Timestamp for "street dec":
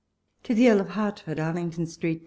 1.85-2.19